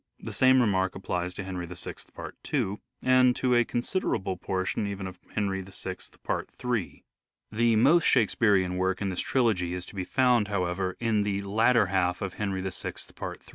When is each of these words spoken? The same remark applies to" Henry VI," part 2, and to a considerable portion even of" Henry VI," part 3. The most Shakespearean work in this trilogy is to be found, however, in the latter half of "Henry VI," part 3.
The 0.19 0.33
same 0.33 0.61
remark 0.61 0.95
applies 0.95 1.31
to" 1.35 1.43
Henry 1.43 1.67
VI," 1.67 1.93
part 2.15 2.35
2, 2.41 2.79
and 3.03 3.35
to 3.35 3.53
a 3.53 3.63
considerable 3.63 4.35
portion 4.35 4.87
even 4.87 5.05
of" 5.05 5.19
Henry 5.35 5.61
VI," 5.61 5.97
part 6.23 6.49
3. 6.49 7.03
The 7.51 7.75
most 7.75 8.07
Shakespearean 8.07 8.77
work 8.77 8.99
in 8.99 9.09
this 9.09 9.19
trilogy 9.21 9.75
is 9.75 9.85
to 9.85 9.95
be 9.95 10.03
found, 10.03 10.47
however, 10.47 10.97
in 10.99 11.21
the 11.21 11.43
latter 11.43 11.85
half 11.85 12.23
of 12.23 12.33
"Henry 12.33 12.61
VI," 12.63 12.93
part 13.15 13.43
3. 13.43 13.49